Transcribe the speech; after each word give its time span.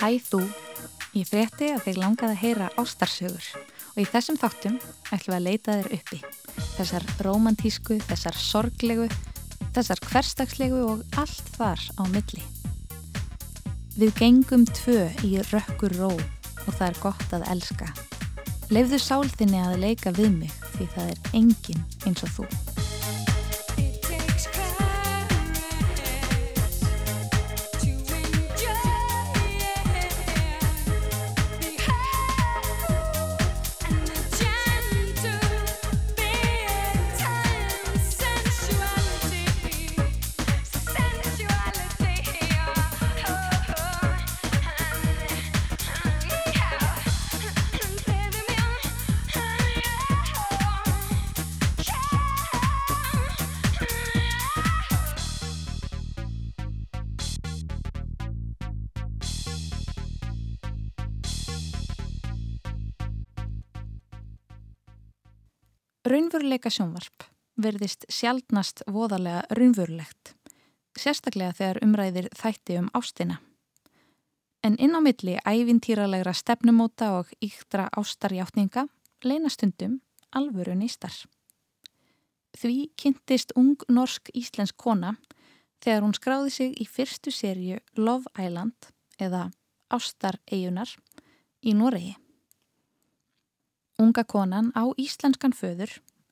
Hæ 0.00 0.14
þú, 0.24 0.38
ég 1.12 1.26
frétti 1.28 1.66
að 1.74 1.82
þeir 1.84 1.98
langaði 2.00 2.32
að 2.32 2.38
heyra 2.40 2.68
ástarsögur 2.80 3.48
og 3.90 3.98
í 4.00 4.06
þessum 4.08 4.38
þáttum 4.40 4.78
ætlum 5.12 5.34
við 5.34 5.36
að 5.36 5.44
leita 5.44 5.74
þeir 5.76 5.90
uppi. 5.98 6.20
Þessar 6.78 7.04
romantísku, 7.26 7.98
þessar 8.08 8.38
sorglegu, 8.40 9.10
þessar 9.76 10.00
hverstagslegu 10.06 10.80
og 10.86 11.04
allt 11.20 11.52
þar 11.58 11.84
á 12.00 12.02
milli. 12.16 12.46
Við 14.00 14.16
gengum 14.22 14.64
tvö 14.72 15.04
í 15.28 15.34
rökkur 15.50 15.98
ró 16.00 16.14
og 16.16 16.72
það 16.72 16.88
er 16.88 17.00
gott 17.04 17.36
að 17.36 17.48
elska. 17.52 17.92
Leifðu 18.72 19.04
sálþinni 19.04 19.60
að 19.66 19.80
leika 19.84 20.16
við 20.16 20.32
mig 20.46 20.60
því 20.78 20.92
það 20.96 21.12
er 21.12 21.40
engin 21.42 21.88
eins 22.08 22.24
og 22.24 22.38
þú. 22.38 22.69
Raunveruleika 66.00 66.70
sjónvarp 66.72 67.26
verðist 67.60 68.06
sjálfnast 68.08 68.80
voðalega 68.88 69.42
raunverulegt, 69.52 70.30
sérstaklega 70.96 71.52
þegar 71.58 71.80
umræðir 71.84 72.28
þætti 72.40 72.78
um 72.80 72.86
ástina. 72.96 73.36
En 74.64 74.78
inn 74.80 74.96
á 74.96 75.00
milli 75.04 75.34
ævintýralegra 75.44 76.32
stefnumóta 76.32 77.10
og 77.18 77.34
yktra 77.44 77.90
ástarjáttninga 77.92 78.86
leina 79.28 79.52
stundum 79.52 79.98
alvöru 80.32 80.72
nýstar. 80.72 81.12
Því 82.56 82.88
kynntist 82.96 83.52
ung 83.52 83.76
norsk-íslensk 83.92 84.80
kona 84.80 85.18
þegar 85.84 86.06
hún 86.06 86.16
skráði 86.16 86.56
sig 86.56 86.80
í 86.80 86.88
fyrstu 86.88 87.28
sériu 87.28 87.76
Love 88.00 88.32
Island 88.40 88.88
eða 89.20 89.50
Ástareigunar 89.92 90.96
í 91.60 91.76
Noregi. 91.76 92.16
Unga 94.00 94.22
konan 94.24 94.70
á 94.72 94.88
íslenskan 94.96 95.52
föður 95.52 95.90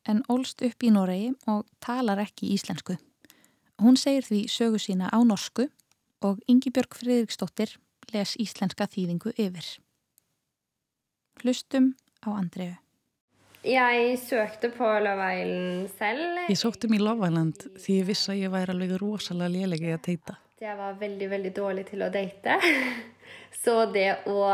en 0.09 0.23
ólst 0.33 0.63
upp 0.65 0.85
í 0.87 0.89
Noregi 0.89 1.35
og 1.53 1.67
talar 1.85 2.23
ekki 2.23 2.49
íslensku. 2.55 2.97
Hún 3.77 3.99
segir 4.01 4.25
því 4.25 4.39
sögu 4.49 4.81
sína 4.81 5.11
á 5.13 5.19
norsku 5.21 5.67
og 6.25 6.41
Ingi 6.49 6.73
Björg 6.73 6.97
Fridriksdóttir 6.97 7.75
les 8.15 8.33
íslenska 8.41 8.89
þýðingu 8.89 9.35
yfir. 9.37 9.69
Hlustum 11.43 11.93
á 12.25 12.33
Andreu. 12.33 12.73
Jeg 13.69 14.17
søkte 14.23 14.73
på 14.73 14.89
Love 15.05 15.29
Island 15.37 15.93
selv. 15.99 16.41
Ég 16.49 16.57
sótti 16.57 16.89
mér 16.89 17.05
Love 17.05 17.29
Island 17.29 17.69
því 17.77 18.01
ég 18.01 18.09
vissi 18.09 18.33
að 18.33 18.43
ég 18.47 18.57
væri 18.57 18.73
alveg 18.73 18.97
rosalega 19.03 19.53
lélega 19.59 19.93
í 19.93 19.97
að 19.99 20.05
teita. 20.09 20.41
Jeg 20.59 20.81
var 20.81 20.97
veldig, 20.99 21.29
veldig 21.37 21.53
dårlig 21.55 21.85
til 21.93 22.01
å 22.01 22.09
date. 22.17 22.57
Så 23.57 23.75
det 23.93 24.11
å... 24.29 24.45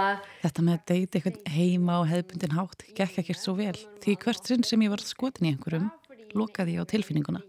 Þetta 0.42 0.64
með 0.64 0.78
að 0.78 0.86
deyta 0.90 1.18
eitthvað 1.18 1.52
heima 1.54 1.98
og 2.02 2.08
hefðbundin 2.10 2.56
hátt 2.56 2.86
gekk 2.96 3.20
ekkert 3.22 3.40
svo 3.40 3.56
vel 3.58 3.76
því 4.04 4.16
hvert 4.24 4.50
sinn 4.50 4.66
sem 4.66 4.82
ég 4.84 4.92
var 4.92 5.02
skotin 5.04 5.48
í 5.48 5.54
einhverjum 5.54 5.90
lokaði 6.34 6.76
ég 6.76 6.86
á 6.86 6.90
tilfinninguna. 6.90 7.42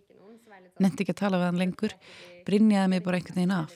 Nendi 0.84 1.06
ekki 1.06 1.16
að 1.16 1.22
tala 1.22 1.40
við 1.40 1.50
hann 1.50 1.62
lengur, 1.62 1.94
brinjaði 2.48 2.92
mig 2.92 3.04
bara 3.06 3.20
einhvern 3.20 3.40
veginn 3.40 3.56
af. 3.56 3.76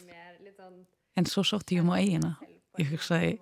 En 1.17 1.27
svo 1.27 1.43
sótti 1.47 1.77
ég 1.77 1.85
um 1.85 1.93
á 1.93 1.99
eigina. 1.99 2.33
Ég 2.79 2.91
hugsaði, 2.93 3.37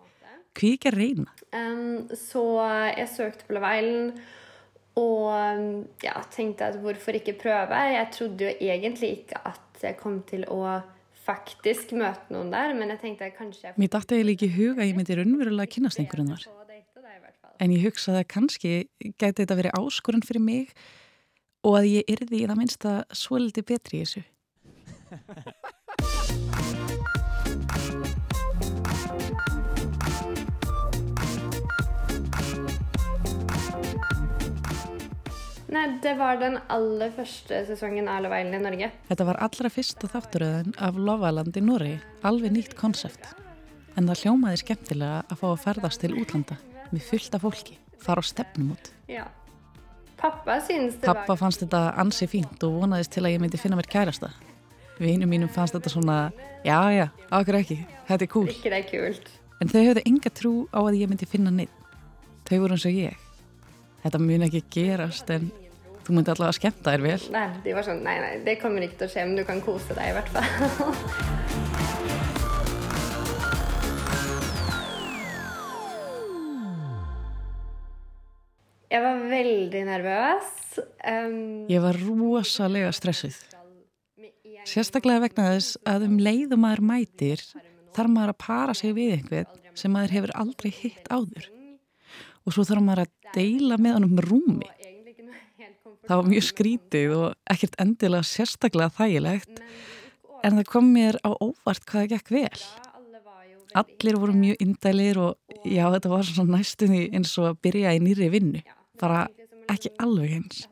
hví 0.58 0.74
ekki 0.78 0.92
að 0.92 1.00
reyna? 1.02 1.34
Um, 1.54 2.08
så 2.18 2.44
jeg 2.94 3.10
søkte 3.14 3.48
på 3.50 3.58
Island 3.58 4.22
og 4.98 6.02
ja, 6.02 6.16
tenkte 6.34 6.72
at 6.72 6.80
hvorfor 6.82 7.18
ikke 7.20 7.38
prøve? 7.38 7.82
Jeg 7.94 8.08
trodde 8.16 8.48
jo 8.48 8.54
egentlig 8.72 9.12
ikke 9.20 9.42
at 9.46 9.84
jeg 9.84 9.98
kom 10.00 10.22
til 10.26 10.46
å 10.50 10.80
faktisk 11.28 11.92
møte 11.98 12.32
noen 12.34 12.54
der, 12.54 12.74
men 12.78 12.94
jeg 12.94 13.02
tenkte 13.02 13.30
kanskje... 13.36 13.74
Mér 13.80 13.92
dætti 13.98 14.22
eða 14.22 14.34
ekki 14.34 14.50
huga 14.54 14.84
að 14.84 14.90
ég 14.92 14.98
myndi 14.98 15.18
raunverulega 15.20 15.74
kynast 15.74 16.02
einhverjum 16.02 16.32
þar. 16.34 16.48
En 17.64 17.74
ég 17.74 17.84
hugsaði 17.88 18.22
að 18.22 18.32
kannski 18.32 18.74
gæti 19.18 19.42
þetta 19.42 19.58
verið 19.58 19.78
áskorun 19.80 20.26
fyrir 20.26 20.44
mig 20.46 20.74
og 21.66 21.80
að 21.80 21.90
ég 21.96 22.12
yrði 22.14 22.44
í 22.44 22.48
það 22.48 22.60
minnsta 22.62 22.98
svolítið 23.18 23.70
betri 23.74 24.02
í 24.02 24.06
þessu. 24.06 24.26
Nei, 35.68 35.98
det 36.00 36.14
var 36.16 36.38
den 36.40 36.56
aller 36.72 37.12
første 37.12 37.58
sesongen 37.68 38.08
av 38.08 38.22
Love 38.24 38.38
Island 38.40 38.56
i 38.56 38.64
Norge. 38.64 38.88
Þetta 39.10 39.26
var 39.28 39.40
allra 39.44 39.72
fyrsta 39.72 40.08
þátturöðin 40.14 40.78
af 40.80 40.96
Love 40.96 41.28
Island 41.28 41.60
í 41.60 41.64
Norri, 41.68 41.96
alveg 42.28 42.54
nýtt 42.56 42.76
konsept. 42.80 43.34
En 44.00 44.08
það 44.08 44.22
hljómaði 44.24 44.62
skemmtilega 44.62 45.26
að 45.28 45.42
fá 45.42 45.48
að 45.50 45.60
ferðast 45.66 46.04
til 46.04 46.14
útlanda 46.22 46.56
með 46.94 47.04
fullta 47.10 47.42
fólki, 47.44 47.76
fara 48.00 48.24
á 48.24 48.30
stefnum 48.30 48.72
út. 48.78 48.92
Já. 49.12 49.26
Pappa 50.18 50.58
syns 50.66 50.96
det 51.02 51.12
Pappa 51.12 51.36
fannst 51.38 51.66
þetta 51.66 51.84
ansi 52.00 52.30
fínt 52.32 52.64
og 52.64 52.80
vonaðist 52.80 53.12
til 53.14 53.26
að 53.26 53.36
ég 53.36 53.44
myndi 53.44 53.60
finna 53.60 53.78
mér 53.78 53.92
kærasta. 53.92 54.32
Vinum 55.04 55.30
mínum 55.30 55.52
fannst 55.52 55.76
þetta 55.76 55.92
svona, 55.94 56.18
já, 56.66 56.80
já, 56.96 57.06
okkur 57.28 57.60
ekki, 57.60 57.82
þetta 58.08 58.24
er 58.24 58.32
cool. 58.32 58.50
Ikke 58.56 58.72
det 58.72 58.80
er 58.86 58.90
kult. 58.90 59.32
En 59.62 59.70
þau 59.70 59.82
höfðu 59.84 60.08
enga 60.08 60.32
trú 60.32 60.54
á 60.72 60.80
að 60.80 61.02
ég 61.04 61.12
myndi 61.12 61.28
finna 61.30 61.52
neitt. 61.52 61.74
Þau 62.48 62.60
voru 62.64 62.78
eins 62.78 62.88
og 62.88 62.96
ég. 62.96 63.27
Þetta 64.04 64.22
mun 64.22 64.46
ekki 64.48 64.64
gerast 64.74 65.32
en 65.34 65.50
þú 66.06 66.16
myndi 66.16 66.32
allavega 66.32 66.54
að 66.54 66.60
skemmta 66.62 66.94
þér 66.94 67.04
vel. 67.08 67.20
Nei, 67.34 67.48
de 67.66 67.76
var 67.76 67.88
sånn, 67.88 68.04
nei, 68.06 68.18
nei, 68.24 68.34
det 68.46 68.60
kommer 68.62 68.86
til 68.88 69.08
å 69.08 69.12
skje, 69.12 69.26
men 69.28 69.36
du 69.40 69.44
kan 69.48 69.60
kose 69.66 69.98
deg 69.98 70.14
i 70.14 70.16
hvert 70.18 70.32
fall. 70.36 70.48
Jeg 78.88 79.04
var 79.04 79.20
veldig 79.30 79.82
nervøs. 79.84 80.54
Um, 81.04 81.68
Ég 81.68 81.84
var 81.84 81.98
rosalega 82.00 82.94
stressuð. 82.96 83.36
Sérstaklega 84.68 85.26
vegna 85.26 85.50
þess 85.54 85.76
að 85.88 86.08
um 86.08 86.16
leiðum 86.24 86.64
maður 86.64 86.84
mætir 86.88 87.44
þarf 87.96 88.12
maður 88.14 88.34
að 88.34 88.40
para 88.46 88.76
sig 88.78 88.96
við 88.96 89.14
einhvern 89.18 89.76
sem 89.78 89.94
maður 89.94 90.16
hefur 90.18 90.34
aldrei 90.40 90.72
hitt 90.74 91.12
áður. 91.12 91.52
Og 92.48 92.56
svo 92.56 92.64
þarf 92.64 92.84
maður 92.86 93.04
að 93.04 93.34
deila 93.36 93.78
með 93.82 93.98
hann 93.98 94.08
um 94.08 94.22
rúmi. 94.24 94.70
Það 96.08 96.20
var 96.22 96.30
mjög 96.32 96.46
skrítið 96.48 97.14
og 97.18 97.26
ekkert 97.52 97.76
endilega 97.84 98.28
sérstaklega 98.28 98.94
þægilegt 98.96 99.60
en 100.46 100.60
það 100.60 100.70
kom 100.72 100.92
mér 100.94 101.18
á 101.28 101.36
óvart 101.36 101.84
hvað 101.84 102.06
það 102.06 102.12
gekk 102.14 102.32
vel. 102.38 102.62
Allir 103.78 104.20
voru 104.22 104.36
mjög 104.38 104.64
indælir 104.64 105.20
og 105.20 105.58
já 105.68 105.84
þetta 105.92 106.12
var 106.14 106.28
svona 106.30 106.58
næstunni 106.62 107.02
eins 107.12 107.34
og 107.42 107.50
að 107.52 107.60
byrja 107.68 107.96
í 107.98 108.02
nýri 108.04 108.30
vinnu. 108.32 108.64
Bara 109.02 109.26
ekki 109.68 109.92
alveg 110.00 110.38
eins. 110.40 110.64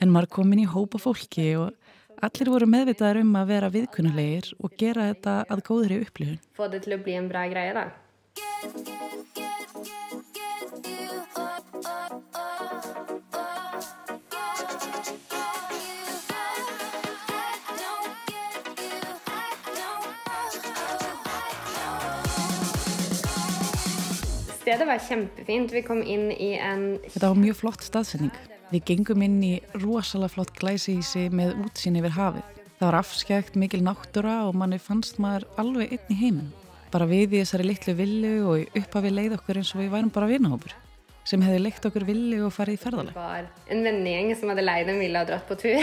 En 0.00 0.14
maður 0.14 0.32
kom 0.38 0.54
inn 0.54 0.64
í 0.64 0.70
hópa 0.70 1.00
fólki 1.02 1.50
og 1.60 1.74
allir 2.24 2.52
voru 2.54 2.70
meðvitaðar 2.70 3.20
um 3.22 3.34
að 3.38 3.52
vera 3.52 3.72
viðkunnulegir 3.74 4.52
og 4.62 4.78
gera 4.80 5.10
þetta 5.12 5.40
að 5.52 5.64
góðri 5.68 6.00
upplifun. 6.06 6.40
Det 6.72 6.82
til 6.86 6.96
å 6.96 7.02
bli 7.02 7.18
en 7.18 7.28
bra 7.30 7.44
greie 7.50 7.76
da. 7.76 7.88
Stedet 24.68 24.84
var 24.84 24.98
kjempefint. 25.00 25.70
Vi 25.72 25.80
kom 25.80 26.02
inn 26.04 26.26
i 26.28 26.50
en... 26.60 26.98
Þetta 27.08 27.30
var 27.30 27.38
mjög 27.40 27.54
flott 27.56 27.84
staðsetning. 27.86 28.34
Við 28.68 28.82
gengum 28.90 29.22
inn 29.24 29.36
í 29.40 29.52
rosalega 29.80 30.28
flott 30.34 30.50
glæsísi 30.58 31.22
með 31.32 31.54
útsýn 31.62 31.96
yfir 31.96 32.12
hafið. 32.12 32.50
Það 32.76 32.84
var 32.84 32.96
afskægt, 32.98 33.56
mikil 33.56 33.80
náttúra 33.86 34.34
og 34.44 34.58
manni 34.60 34.76
fannst 34.76 35.16
maður 35.24 35.46
alveg 35.62 35.94
einn 35.96 36.12
í 36.12 36.16
heiminn. 36.18 36.50
Bara 36.92 37.06
við 37.08 37.38
í 37.38 37.40
þessari 37.40 37.64
litlu 37.64 37.94
villu 37.96 38.34
og 38.42 38.58
í 38.60 38.66
upphafi 38.82 39.14
leið 39.14 39.38
okkur 39.38 39.62
eins 39.62 39.70
og 39.72 39.80
við 39.80 39.88
værum 39.94 40.12
bara 40.18 40.28
vinahópur 40.34 40.76
sem 41.28 41.46
hefði 41.46 41.64
leikt 41.64 41.88
okkur 41.88 42.04
villi 42.08 42.42
og 42.44 42.52
farið 42.52 42.76
í 42.76 42.82
ferðaleg. 42.84 43.16
var 43.16 43.48
en 43.72 43.82
vennegjeng 43.88 44.34
som 44.36 44.52
hadde 44.52 44.66
leid 44.68 44.92
en 44.92 45.00
villa 45.00 45.24
og 45.24 45.32
dratt 45.32 45.48
på 45.48 45.56
tur. 45.64 45.80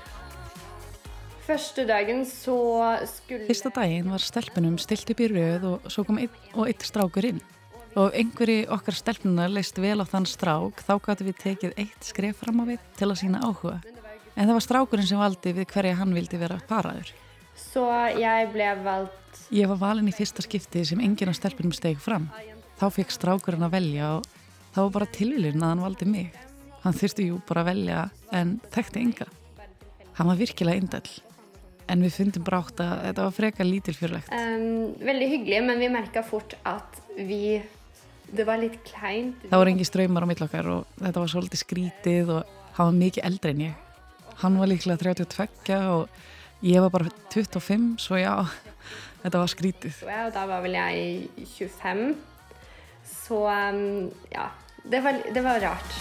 Første 1.46 1.86
dagen 1.86 2.26
så 2.26 2.58
skulle 3.14 3.46
Fyrsta 3.46 3.70
daginn 3.78 4.10
var 4.10 4.26
stelpunum 4.26 4.76
stilt 4.82 5.14
upp 5.14 5.22
í 5.22 5.30
röð 5.30 5.70
og 5.70 5.90
svo 5.90 6.06
kom 6.10 6.18
einn 6.22 6.54
og 6.56 6.66
eitt 6.66 6.82
strákur 6.86 7.30
inn. 7.30 7.42
Og 7.98 8.10
ef 8.10 8.18
einhverji 8.20 8.66
okkar 8.70 8.94
stelpuna 8.94 9.48
leist 9.50 9.78
vel 9.82 9.98
á 9.98 10.06
þann 10.06 10.28
strák 10.30 10.82
þá 10.86 10.92
gætu 11.06 11.26
við 11.26 11.40
tekið 11.42 11.72
eitt 11.80 12.06
skref 12.06 12.42
fram 12.44 12.62
á 12.62 12.64
við 12.68 12.84
til 12.98 13.08
að 13.08 13.18
sína 13.22 13.40
áhuga. 13.42 13.80
En 14.36 14.46
það 14.46 14.54
var 14.54 14.66
strákurinn 14.66 15.08
sem 15.10 15.18
valdi 15.18 15.54
við 15.56 15.66
hverja 15.72 15.98
hann 15.98 16.14
vildi 16.14 16.38
vera 16.38 16.60
paraður. 16.70 17.10
Så 17.58 17.82
jeg 18.16 18.52
ble 18.54 18.68
valgt 18.84 19.18
Ég 19.50 19.66
var 19.66 19.80
valin 19.80 20.06
í 20.06 20.14
fyrsta 20.14 20.44
skipti 20.44 20.84
sem 20.86 21.00
enginn 21.02 21.32
af 21.32 21.38
stelpunum 21.38 21.74
steg 21.74 21.98
fram. 21.98 22.28
Þá 22.78 22.86
fekk 22.94 23.10
strákurinn 23.14 23.66
að 23.66 23.74
velja 23.74 24.12
og 24.20 24.28
það 24.70 24.84
var 24.84 24.92
bara 24.94 25.10
tilvílinn 25.16 25.64
að 25.64 25.72
hann 25.72 25.82
valdi 25.82 26.06
mig. 26.06 26.38
Hann 26.84 26.96
þurfti 26.96 27.26
jú 27.26 27.40
bara 27.48 27.64
að 27.64 27.72
velja 27.72 28.04
en 28.38 28.54
þekkti 28.70 29.02
enga. 29.02 29.26
Hann 30.16 30.30
var 30.30 30.38
virkilega 30.38 30.80
indall. 30.80 31.10
En 31.90 32.04
við 32.06 32.14
fundum 32.20 32.46
brátt 32.46 32.78
að 32.78 32.94
þetta 33.08 33.26
var 33.26 33.34
freka 33.34 33.66
lítilfjörlegt. 33.66 34.30
um, 34.30 34.94
veldig 35.02 35.28
hyggelig, 35.34 35.60
men 35.66 35.82
vi 35.82 35.90
merka 35.90 36.22
fort 36.22 36.54
at 36.62 37.00
vi 37.18 37.58
Det 38.30 38.46
var 38.46 38.60
litt 38.62 38.78
kleint. 38.86 39.42
Það 39.50 39.62
voru 39.62 39.72
engi 39.72 39.86
ströymar 39.88 40.22
á 40.22 40.30
millokkar 40.30 40.68
og 40.70 40.98
þetta 41.00 41.22
var 41.22 41.30
svolítið 41.32 41.62
skrítið 41.64 42.32
og 42.36 42.58
hann 42.76 42.90
var 42.92 42.98
mikið 43.00 43.26
eldri 43.26 43.54
en 43.54 43.62
ég. 43.64 43.86
Hann 44.40 44.58
var 44.60 44.70
líklega 44.70 45.02
32 45.02 45.78
og 45.90 46.62
ég 46.62 46.84
var 46.84 46.92
bara 46.94 47.10
25 47.34 47.88
svo 48.00 48.20
já, 48.20 48.34
þetta 49.24 49.42
var 49.42 49.50
skrítið. 49.50 50.02
Og 50.06 50.34
da 50.36 50.44
var 50.48 50.62
vel 50.64 50.78
jeg 50.78 51.48
25. 51.56 52.04
Så 53.10 53.42
um, 53.50 54.10
ja, 54.30 54.46
det 54.86 55.02
var, 55.04 55.18
det 55.34 55.42
var 55.44 55.60
rart. 55.66 55.98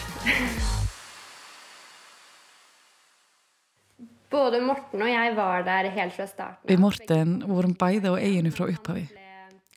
Både 4.30 4.62
Morten 4.62 5.02
og 5.02 5.10
jeg 5.10 5.34
var 5.36 5.64
der 5.66 5.90
helt 5.96 6.14
fra 6.14 6.28
starten. 6.30 6.70
Við 6.70 6.84
Morten 6.84 7.40
vorum 7.50 7.74
bæði 7.74 8.14
á 8.14 8.22
eiginu 8.22 8.54
frá 8.54 8.68
upphafi. 8.70 9.08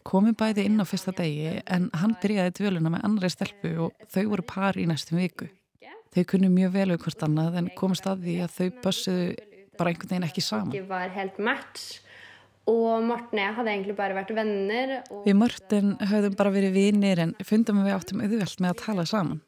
Komum 0.07 0.35
bæði 0.35 0.67
inn 0.67 0.83
á 0.83 0.87
fyrsta 0.89 1.15
degi 1.15 1.61
en 1.63 1.89
hann 1.95 2.17
byrjaði 2.23 2.55
dvöluna 2.59 2.91
með 2.93 3.05
annari 3.07 3.31
stelpu 3.33 3.73
og 3.87 4.07
þau 4.11 4.25
voru 4.33 4.47
par 4.47 4.79
í 4.81 4.87
næstum 4.91 5.21
viku. 5.23 5.49
Þau 6.13 6.25
kunnu 6.29 6.51
mjög 6.53 6.73
vel 6.75 6.89
við 6.93 7.05
hvort 7.07 7.23
annað 7.25 7.59
en 7.61 7.69
komast 7.79 8.09
að 8.11 8.27
því 8.27 8.35
að 8.45 8.57
þau 8.57 8.81
bössuðu 8.85 9.29
bara 9.79 9.93
einhvern 9.93 10.11
veginn 10.11 10.27
ekki 10.27 10.45
saman. 10.45 10.75
Det 10.75 10.83
var 10.91 11.15
helt 11.15 11.39
match. 11.41 12.03
Og 12.69 13.09
jeg 13.35 13.55
hadde 13.57 13.73
egentlig 13.73 13.97
bare 13.99 14.15
vært 14.15 14.35
venner. 14.37 14.99
Og 15.11 15.25
Við 15.27 15.39
Morten 15.41 15.97
höfðum 15.99 16.37
bara 16.39 16.53
verið 16.55 16.77
vinir 16.77 17.23
en 17.25 17.33
fundum 17.47 17.81
við 17.83 17.97
áttum 17.97 18.23
auðvelt 18.23 18.61
með 18.63 18.75
að 18.75 18.83
tala 18.85 19.07
saman. 19.09 19.41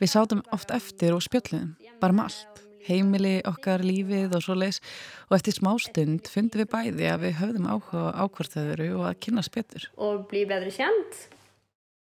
Við 0.00 0.12
sátum 0.12 0.44
oft 0.52 0.72
eftir 0.76 1.16
og 1.16 1.24
spjöllum, 1.24 1.74
bara 2.00 2.16
með 2.16 2.30
allt. 2.30 2.65
Heimili, 2.86 3.36
okkar, 3.48 3.84
lífið 3.84 4.36
og 4.36 4.44
svo 4.44 4.56
leis 4.58 4.80
og 5.28 5.38
eftir 5.38 5.56
smástund 5.56 6.30
fundum 6.30 6.62
við 6.62 6.70
bæði 6.72 7.08
að 7.12 7.24
við 7.24 7.38
höfðum 7.40 7.70
áhuga 7.70 8.04
á 8.14 8.24
hvort 8.26 8.54
þau 8.54 8.66
eru 8.74 8.90
og 8.98 9.08
að 9.10 9.18
kynna 9.26 9.46
spjötur. 9.46 9.88
og 9.96 10.28
bli 10.30 10.44
bedre 10.46 10.70
kjent. 10.70 11.26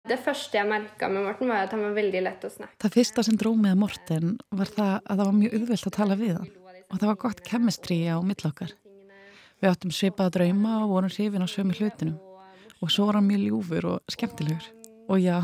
Det 0.09 0.17
første 0.23 0.57
jeg 0.57 0.65
merka 0.65 1.09
med 1.11 1.25
Morten, 1.25 1.49
var 1.51 1.67
at 1.67 1.73
han 1.75 1.83
var 1.83 1.91
veldig 1.93 2.21
lett 2.23 2.45
å 2.47 2.49
snakke 2.49 2.79
Það 2.81 2.93
fyrsta 2.95 3.23
sem 3.27 3.35
dró 3.37 3.51
með 3.59 3.75
Morten 3.83 4.37
var 4.49 4.71
það 4.71 4.93
að 4.95 5.19
það 5.19 5.25
var 5.25 5.35
mjög 5.41 5.57
auðvelt 5.59 5.89
að 5.89 5.97
tala 5.97 6.17
við 6.17 6.37
hann 6.37 6.53
og 6.89 6.95
það 6.97 7.09
var 7.11 7.19
gott 7.21 7.43
kemistri 7.45 7.99
á 8.09 8.17
millokkar. 8.25 8.71
Við 9.59 9.69
áttum 9.69 9.91
svipaða 9.93 10.33
drauma 10.39 10.79
og 10.85 10.93
vorum 10.95 11.11
hrifin 11.13 11.45
á 11.45 11.47
sömu 11.51 11.75
hlutinum 11.77 12.17
og 12.79 12.93
svo 12.93 13.09
var 13.09 13.19
hann 13.19 13.27
mjög 13.27 13.43
ljúfur 13.43 13.87
og 13.91 14.13
skemmtilegur. 14.15 14.69
Og 15.09 15.19
já, 15.19 15.41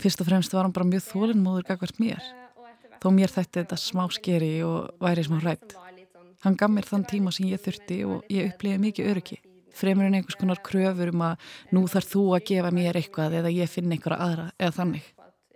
fyrst 0.00 0.22
og 0.22 0.28
fremst 0.28 0.54
var 0.54 0.64
hann 0.64 0.74
bara 0.74 0.88
mjög 0.88 1.04
þólinnmóður 1.10 1.68
gagvart 1.68 2.00
mér. 2.00 2.22
Þó 3.04 3.10
mér 3.12 3.28
þætti 3.28 3.58
þetta 3.60 3.76
smá 3.76 4.06
skeri 4.16 4.54
og 4.64 4.94
væri 5.04 5.22
smá 5.26 5.36
hrætt. 5.42 5.74
Hann 6.40 6.54
gaf 6.56 6.70
mér 6.72 6.86
þann 6.88 7.02
tíma 7.04 7.32
sem 7.36 7.50
ég 7.50 7.60
þurfti 7.60 7.98
og 8.08 8.30
ég 8.32 8.48
upplýði 8.48 8.80
mikið 8.80 9.10
öryggi. 9.10 9.36
Fremur 9.76 10.06
en 10.06 10.16
einhvers 10.16 10.38
konar 10.40 10.62
kröfur 10.64 11.10
um 11.12 11.24
að 11.26 11.44
nú 11.76 11.82
þarf 11.90 12.08
þú 12.14 12.22
að 12.38 12.46
gefa 12.48 12.70
mér 12.72 12.96
eitthvað 12.96 13.36
eða 13.42 13.52
ég 13.52 13.68
finn 13.68 13.92
einhverja 13.92 14.24
aðra 14.24 14.46
eða 14.56 14.76
þannig. 14.78 15.10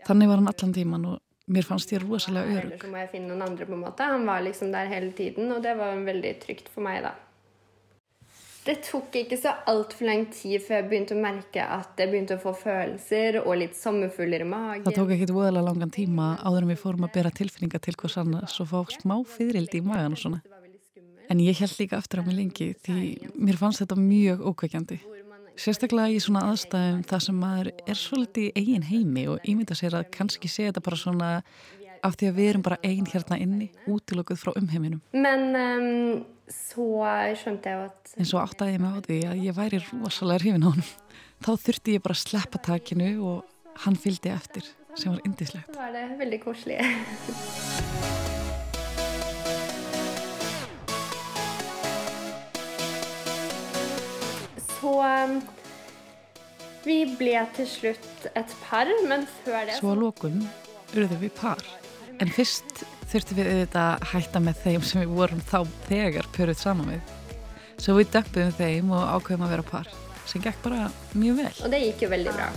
Þannig 0.05 0.29
var 0.29 0.43
hann 0.43 0.53
allan 0.53 0.75
tíman 0.77 1.06
og 1.09 1.55
mér 1.56 1.69
fannst 1.71 1.95
ég 1.97 2.05
rosalega 2.05 2.59
örygg. 2.59 2.85
så 2.85 2.93
må 2.93 3.00
jeg 3.00 3.11
finne 3.15 3.33
noen 3.33 3.47
andre, 3.49 3.65
på 3.65 3.77
en 3.79 3.85
måte. 3.87 4.11
Han 4.12 4.29
var 4.29 4.44
liksom 4.44 4.75
der 4.77 4.93
hele 4.93 5.12
tiden, 5.17 5.49
og 5.55 5.65
det 5.65 5.73
var 5.81 5.97
veldig 6.05 6.35
trygt 6.44 6.69
for 6.69 6.85
meg, 6.85 7.01
da. 7.06 7.15
Det 8.69 8.82
tok 8.85 9.15
ikke 9.17 9.37
så 9.41 9.55
altfor 9.70 10.05
lang 10.05 10.26
tid 10.29 10.61
før 10.61 10.82
jeg 10.82 10.87
begynte 10.91 11.15
å 11.17 11.20
merke 11.23 11.62
at 11.65 11.97
jeg 11.97 12.11
begynte 12.11 12.37
å 12.37 12.43
få 12.43 12.53
følelser 12.53 13.38
og 13.41 13.55
litt 13.62 13.79
sommerfugler 13.79 14.44
i 14.44 14.49
magen. 14.49 14.85
Það 14.85 14.99
tók 14.99 15.12
ekkit 15.15 15.32
voðalega 15.32 15.65
langan 15.70 15.93
tíma 15.94 16.26
áður 16.43 16.67
en 16.67 16.73
við 16.75 16.82
fórum 16.82 17.06
að 17.09 17.15
bera 17.15 17.32
tilfinningar 17.38 17.81
til 17.87 17.97
hvers 17.97 18.19
annars 18.20 18.59
og 18.61 18.69
fá 18.69 18.93
smá 18.93 19.17
fyririldi 19.25 19.81
í 19.81 19.87
magan 19.88 20.19
og 20.19 20.20
svona. 20.20 20.43
En 21.32 21.41
ég 21.41 21.56
held 21.62 21.81
líka 21.81 21.97
aftur 21.97 22.20
á 22.20 22.29
mig 22.29 22.37
lengi 22.37 22.69
því 22.85 23.32
mér 23.41 23.61
fannst 23.62 23.87
þetta 23.87 24.00
mjög 24.03 24.44
ókveikjandi. 24.53 25.00
Sérstaklega 25.59 26.12
í 26.12 26.20
svona 26.20 26.44
aðstæðum 26.53 27.03
þar 27.09 27.25
sem 27.25 27.41
maður 27.41 27.75
er 27.88 27.99
svolítið 28.05 28.50
í 28.50 28.53
eigin 28.61 28.88
heimi 28.93 29.29
og 29.32 29.49
ímynda 29.49 29.81
sér 29.81 29.97
að 29.97 30.11
kannski 30.12 30.53
sé 30.53 30.69
þetta 30.69 30.85
bara 30.85 31.00
svona 31.00 31.37
af 32.05 32.20
því 32.20 32.29
að 32.29 32.37
við 32.37 32.50
erum 32.53 32.69
bara 32.69 32.79
ein 32.87 33.09
hérna 33.09 33.41
inni, 33.43 33.73
útilokkuð 33.88 34.38
frá 34.38 34.53
umheiminum. 34.61 35.00
Men 35.17 35.56
ehm, 35.56 36.26
skjønte 36.49 37.71
jeg 37.71 37.79
jo 37.79 37.85
at 37.89 38.15
En 38.19 38.29
svo 38.29 38.41
áttaði 38.43 38.77
ég 38.77 38.83
mig 38.83 38.97
á 38.97 39.00
því 39.05 39.19
að 39.29 39.45
ég 39.45 39.56
væri 39.56 39.81
rosalega 39.85 40.43
hrifin 40.43 40.67
á 40.67 40.71
honum. 40.71 40.91
Þá 41.45 41.50
þurfti 41.65 41.95
ég 41.95 42.05
bara 42.05 42.17
að 42.17 42.25
sleppa 42.25 42.61
takinu 42.69 43.11
og 43.29 43.83
hann 43.85 43.99
fylgdi 43.99 44.33
eftir 44.35 44.67
sem 44.99 45.12
var 45.12 45.21
indislegt. 45.29 45.69
så 45.71 45.79
var 45.79 46.17
veldig 46.19 46.41
koselig. 46.43 46.81
Så 54.79 54.93
ehm, 55.03 55.41
vi 56.87 57.01
ble 57.19 57.41
til 57.56 57.67
slutt 57.69 58.29
et 58.39 58.55
par, 58.65 58.91
men 59.11 59.27
før 59.43 59.67
det 59.67 59.79
Svo 59.81 59.94
að 59.94 60.05
lókum 60.05 60.39
urðum 60.94 61.21
við 61.23 61.35
par. 61.39 61.62
En 62.23 62.31
fyrst 62.35 62.87
þurftum 63.08 63.38
við 63.38 63.50
auðvitað 63.52 63.87
að 63.88 64.08
hætta 64.12 64.40
með 64.44 64.58
þeim 64.64 64.82
sem 64.84 65.02
við 65.02 65.14
vorum 65.16 65.40
þá 65.49 65.58
þegar 65.88 66.28
pöruð 66.34 66.60
saman 66.60 66.93
við. 66.93 67.14
Svo 67.78 67.94
við 67.96 68.10
dömpum 68.16 68.56
þeim 68.58 68.90
og 68.93 69.12
ákveðum 69.16 69.46
að 69.46 69.55
vera 69.55 69.66
par. 69.70 69.93
Sem 70.28 70.43
gekk 70.44 70.58
bara 70.64 70.88
mjög 71.16 71.38
vel. 71.40 71.55
Og 71.64 71.72
det 71.72 71.81
gikk 71.87 72.05
jo 72.05 72.10
veldig 72.12 72.34
bra. 72.37 72.49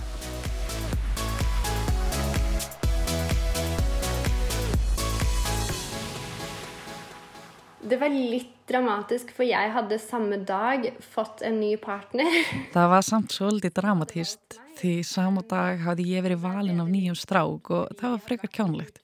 Det 7.92 7.98
var 8.00 8.13
litt 8.13 8.56
dramatisk, 8.71 9.33
for 9.36 9.44
jeg 9.44 9.71
hadde 9.75 9.98
samme 10.00 10.38
dag 10.48 10.86
fått 11.03 11.42
en 11.44 11.57
ny 11.59 11.74
partner. 11.80 12.27
Það 12.75 12.92
var 12.94 13.07
samt 13.07 13.36
svolítið 13.36 13.74
dramatíst 13.81 14.60
því 14.81 14.93
saman 15.05 15.48
dag 15.50 15.81
hafði 15.84 16.08
ég 16.15 16.25
verið 16.25 16.43
valin 16.46 16.81
af 16.81 16.89
nýjum 16.89 17.17
strák 17.20 17.72
og 17.75 17.91
það 18.00 18.13
var 18.15 18.22
frekar 18.25 18.53
kjánlegt. 18.55 19.01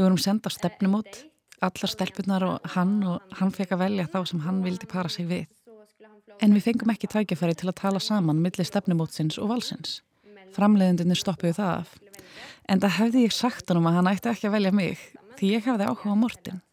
Við 0.00 0.06
vorum 0.06 0.16
senda 0.16 0.48
á 0.48 0.56
stefnumót, 0.56 1.16
allar 1.60 1.90
stelpunar 1.92 2.44
og 2.46 2.68
hann 2.72 3.02
og 3.04 3.34
hann 3.36 3.50
fekk 3.52 3.74
að 3.76 3.82
velja 3.82 4.06
þá 4.08 4.22
sem 4.30 4.40
hann 4.46 4.62
vildi 4.64 4.86
para 4.88 5.10
sig 5.12 5.26
við. 5.28 5.42
En 6.40 6.56
við 6.56 6.70
fengum 6.70 6.88
ekki 6.94 7.10
tækifæri 7.12 7.52
til 7.60 7.68
að 7.68 7.76
tala 7.82 8.00
saman 8.00 8.40
millir 8.40 8.64
stefnumótsins 8.64 9.36
og 9.36 9.50
valsins. 9.52 9.98
Framleiðendunir 10.56 11.20
stoppuðu 11.20 11.58
það 11.60 11.74
af. 11.82 11.92
En 12.64 12.80
það 12.80 12.96
hefði 12.96 13.26
ég 13.26 13.36
sagt 13.42 13.68
honum 13.68 13.92
að 13.92 13.98
hann 13.98 14.10
ætti 14.14 14.32
ekki 14.32 14.48
að 14.48 14.56
velja 14.56 14.74
mig 14.80 15.06
því 15.36 15.52
ég 15.52 15.68
hefði 15.68 15.92
áhuga 15.92 16.16
á 16.16 16.22
Mortin. 16.24 16.64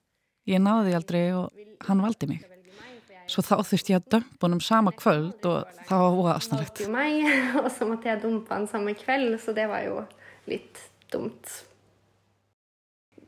Ég 0.47 0.63
náði 0.63 0.95
aldrei 0.95 1.23
og 1.35 1.61
hann 1.83 2.07
valdi 2.07 2.31
mig. 2.31 2.49
Svo 3.27 3.43
þá 3.43 3.55
þurfti 3.59 3.91
ég 3.91 4.05
að 4.05 4.11
dömpa 4.15 4.47
honum 4.47 4.63
sama 4.63 4.95
kvöld 4.95 5.51
og 5.51 5.67
það 5.91 6.05
var 6.07 6.21
óastanlegt. 6.31 6.85
og 7.59 7.73
så 7.75 7.91
måtte 7.91 8.07
jeg 8.07 8.23
dumpe 8.23 8.55
han 8.55 8.71
samme 8.71 8.95
kveld, 8.95 9.35
så 9.43 9.51
det 9.51 9.67
var 9.67 9.83
jo 9.83 10.05
litt 10.47 10.87
dumt. 11.11 11.66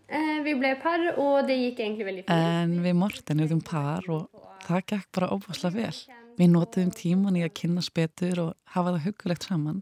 Eh, 0.10 0.40
Vi 0.44 0.54
ble 0.58 0.76
par, 0.82 1.02
og 1.22 1.48
det 1.48 1.58
gikk 1.60 1.80
egentlig 1.84 2.06
veldig 2.08 2.24
fint. 2.26 2.36
En 2.36 2.78
við 2.84 2.96
Morten 2.98 3.40
erum 3.44 3.62
par 3.66 4.06
og 4.10 4.30
það 4.66 4.86
gekk 4.94 5.10
bara 5.16 5.32
óbúslega 5.36 5.74
vel. 5.76 5.98
Við 6.40 6.52
notuðum 6.54 6.94
tíman 6.96 7.38
í 7.38 7.44
að 7.46 7.54
kynnast 7.60 7.94
betur 7.94 8.40
og 8.46 8.54
hafa 8.74 8.96
það 8.96 9.06
hugulegt 9.10 9.44
saman 9.50 9.82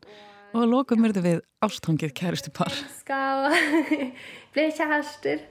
og 0.54 0.64
að 0.64 0.72
lokum 0.72 1.04
verðum 1.06 1.26
við 1.28 1.42
ástangið 1.62 2.14
kærustu 2.18 2.52
par. 2.56 2.74
Skal 3.00 3.52
bli 4.56 4.66
kjærester. 4.74 5.44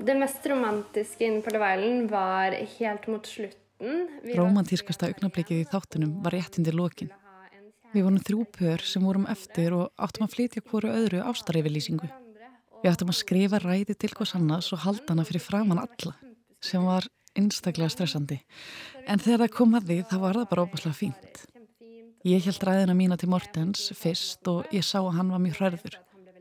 Det 0.00 0.14
mest 0.16 0.46
romantiske 0.48 1.26
inne 1.26 1.42
på 1.44 1.52
Love 1.52 1.70
Island 1.76 2.10
var 2.10 2.54
helt 2.56 3.08
mot 3.12 3.26
slutten. 3.26 4.06
Rómantískasta 4.36 5.10
augnablikið 5.10 5.62
í 5.62 5.66
þáttunum 5.68 6.14
var 6.24 6.34
rétt 6.36 6.56
undir 6.60 6.76
lokin. 6.76 7.10
Við 7.90 8.06
vorum 8.06 8.20
þrjú 8.22 8.44
pör 8.54 8.84
sem 8.86 9.04
vorum 9.04 9.26
eftir 9.32 9.74
og 9.76 9.90
áttum 10.00 10.24
að 10.26 10.34
flytja 10.36 10.62
hverju 10.62 10.92
öðru 10.94 11.22
ástarífilýsingu. 11.26 12.08
Við 12.80 12.90
áttum 12.92 13.12
að 13.12 13.18
skrifa 13.20 13.60
ræði 13.60 13.96
til 13.98 14.12
hvers 14.14 14.36
annars 14.38 14.70
og 14.72 14.84
halda 14.86 15.12
hana 15.12 15.26
fyrir 15.28 15.44
framann 15.44 15.82
alla, 15.82 16.14
sem 16.64 16.84
var 16.86 17.08
einstaklega 17.36 17.92
stressandi. 17.92 18.40
En 19.04 19.20
þegar 19.20 19.44
það 19.44 19.56
kom 19.58 19.76
að 19.76 19.90
því 19.90 19.98
þá 20.12 20.16
var 20.22 20.40
það 20.40 20.50
bara 20.54 20.66
óbúslega 20.68 20.96
fínt. 20.96 21.44
Ég 22.20 22.42
held 22.44 22.60
ræðina 22.68 22.92
mína 22.92 23.16
til 23.16 23.30
Mortens 23.32 23.86
fyrst 23.96 24.44
og 24.50 24.66
ég 24.76 24.84
sá 24.84 24.98
að 24.98 25.14
hann 25.16 25.30
var 25.32 25.40
mjög 25.40 25.56
hræður. 25.56 25.94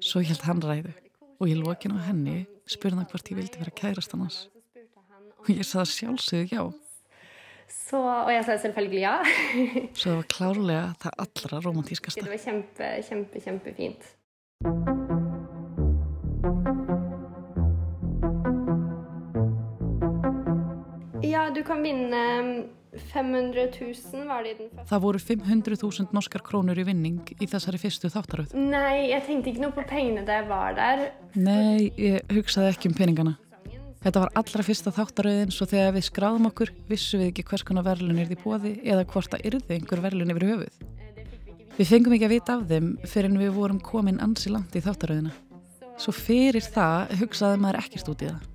Svo 0.03 0.19
held 0.19 0.41
hann 0.43 0.59
ræðu 0.59 0.91
og 1.39 1.47
ég 1.47 1.55
lokin 1.55 1.93
á 1.95 2.03
henni 2.03 2.41
spurði 2.67 2.99
hann 2.99 3.07
hvort 3.07 3.29
ég 3.31 3.37
vildi 3.39 3.61
vera 3.61 3.71
kærast 3.71 4.11
hans. 4.11 4.41
Og 5.39 5.47
ég 5.53 5.63
sagði 5.63 5.93
sjálfsögðu 5.93 6.49
já. 6.51 6.63
Så, 7.71 8.01
og 8.01 8.27
jeg 8.33 8.43
sa 8.43 8.57
selvfølgelig 8.59 8.99
ja. 9.05 9.13
Svo 9.95 10.09
það 10.09 10.17
var 10.17 10.27
klárlega 10.33 10.81
það 10.99 11.15
allra 11.23 11.61
romantískasta. 11.63 12.25
Det 12.25 12.33
var 12.33 12.43
kjempe, 12.43 12.89
kjempe, 13.07 13.43
kjempefint. 13.45 14.01
Ja, 21.23 21.47
du 21.55 21.63
kan 21.63 21.79
vinne 21.87 22.25
500 22.27 22.78
000 23.13 24.27
var 24.29 24.45
det 24.45 24.53
i 24.53 24.57
den 24.59 24.69
første. 24.71 24.87
Það 24.91 25.03
voru 25.05 25.21
500.000 25.23 26.15
norskar 26.15 26.43
krónur 26.45 26.79
í 26.79 26.85
vinning 26.87 27.33
í 27.39 27.47
þessari 27.49 27.79
fyrstu 27.81 28.11
þáttaröð. 28.13 28.55
Nei, 28.55 29.09
jeg 29.11 29.25
tenkte 29.27 29.53
ikke 29.53 29.63
noe 29.63 29.75
på 29.75 29.85
pengene 29.89 30.25
da 30.27 30.39
jeg 30.39 30.49
var 30.49 30.75
der. 30.77 31.05
Nei, 31.35 31.89
ég 31.99 32.33
hugsaði 32.35 32.73
ekki 32.73 32.91
um 32.91 32.97
peningana. 32.97 33.35
Þetta 33.99 34.21
var 34.23 34.31
allra 34.39 34.63
fyrsta 34.63 34.93
þáttaröðin 34.95 35.51
svo 35.51 35.67
þegar 35.67 35.97
við 35.97 36.05
skráðum 36.07 36.47
okkur 36.47 36.71
vissum 36.87 37.19
við 37.19 37.33
ekki 37.33 37.43
hvers 37.49 37.65
konar 37.67 37.83
verðlun 37.87 38.21
er 38.21 38.29
því 38.29 38.37
bóði 38.45 38.71
eða 38.85 39.03
hvort 39.11 39.33
það 39.33 39.49
yrði 39.49 39.75
einhver 39.75 40.03
verðlun 40.05 40.31
yfir 40.35 40.47
höfuð. 40.53 40.85
Við 41.79 41.91
fengum 41.91 42.15
ekki 42.15 42.27
að 42.27 42.33
vita 42.35 42.55
af 42.55 42.63
þeim 42.69 42.87
fyrir 43.07 43.27
en 43.29 43.41
við 43.41 43.51
vorum 43.55 43.81
komin 43.83 44.21
ansi 44.23 44.51
langt 44.53 44.75
í 44.75 44.83
þáttaröðina. 44.83 45.35
Svo 45.99 46.15
fyrir 46.15 46.63
það 46.63 47.11
hugsaði 47.19 47.59
maður 47.59 47.81
ekkert 47.81 48.13
út 48.13 48.23
í 48.23 48.31
það. 48.31 48.47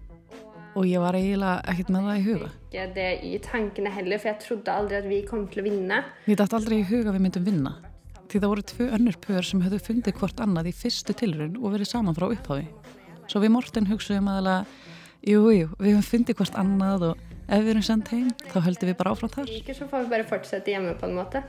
Og 0.74 0.86
ég 0.90 0.98
var 0.98 1.14
eiginlega 1.14 1.62
ekkert 1.70 1.90
með 1.94 2.06
það 2.08 2.16
í 2.18 2.22
huga. 2.26 2.48
Ikke 2.72 2.86
det 2.96 3.10
i 3.22 3.32
tankene 3.38 3.90
heller, 3.94 4.18
for 4.18 4.30
jeg 4.32 4.40
trodde 4.42 4.72
aldri 4.74 4.96
at 4.98 5.06
vi 5.06 5.18
kom 5.28 5.44
til 5.52 5.62
å 5.62 5.66
vinne. 5.68 6.00
Við 6.26 6.40
dætt 6.40 6.56
aldrei 6.58 6.80
í 6.80 6.86
huga 6.88 7.12
að 7.12 7.18
við 7.18 7.24
myndum 7.28 7.44
vinna. 7.46 7.74
Því 8.24 8.40
það 8.42 8.50
voru 8.50 8.64
tvö 8.72 8.88
önnur 8.96 9.18
pör 9.22 9.46
sem 9.46 9.62
höfðu 9.62 9.78
fundið 9.86 10.16
hvort 10.18 10.40
annað 10.42 10.70
í 10.72 10.74
fyrstu 10.74 11.14
tilraun 11.14 11.58
og 11.60 11.74
verið 11.76 11.90
saman 11.92 12.16
frá 12.16 12.26
upphafi. 12.32 12.66
Svo 13.30 13.40
við 13.44 13.52
Morten 13.54 13.86
hugsaðum 13.86 14.30
aðalega, 14.32 14.64
jú, 15.22 15.44
jú, 15.54 15.68
við 15.78 15.94
höfum 15.94 16.08
fundið 16.10 16.38
hvort 16.40 16.58
annað 16.58 17.06
og 17.12 17.22
ef 17.46 17.62
við 17.62 17.70
erum 17.74 17.84
sendt 17.86 18.10
heim, 18.10 18.32
þá 18.50 18.58
höldum 18.66 18.90
við 18.90 18.96
bara 18.98 19.12
áfram 19.14 19.30
þar. 19.36 19.52
Ikke 19.60 19.76
så 19.78 19.86
får 19.88 20.02
vi 20.06 20.10
bare 20.16 20.26
fortsette 20.28 20.74
hjemme 20.74 20.96
på 20.98 21.06
en 21.06 21.14
måte. 21.20 21.44